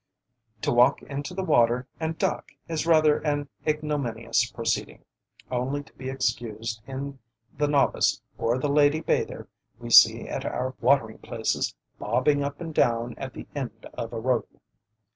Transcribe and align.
To 0.63 0.71
walk 0.71 1.03
into 1.03 1.35
the 1.35 1.43
water 1.43 1.87
and 1.99 2.17
"duck" 2.17 2.47
is 2.67 2.87
rather 2.87 3.19
an 3.19 3.47
ignominious 3.67 4.49
proceeding, 4.49 5.05
only 5.51 5.83
to 5.83 5.93
be 5.93 6.09
excused 6.09 6.81
in 6.87 7.19
the 7.55 7.67
novice 7.67 8.19
or 8.35 8.57
the 8.57 8.67
lady 8.67 9.01
bather 9.01 9.47
we 9.77 9.91
see 9.91 10.27
at 10.27 10.43
our 10.43 10.73
watering 10.81 11.19
places 11.19 11.75
bobbing 11.99 12.43
up 12.43 12.59
and 12.59 12.73
down 12.73 13.13
at 13.19 13.35
the 13.35 13.45
end 13.53 13.85
of 13.93 14.11
a 14.11 14.19
rope. 14.19 14.59